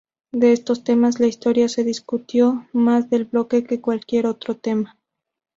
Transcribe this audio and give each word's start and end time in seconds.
De 0.31 0.51
estos 0.51 0.83
temas, 0.83 1.19
la 1.19 1.27
historia 1.27 1.69
se 1.69 1.83
discutió 1.83 2.67
más 2.73 3.11
del 3.11 3.29
doble 3.29 3.63
que 3.65 3.81
cualquier 3.81 4.25
otro 4.25 4.57
tema. 4.57 4.97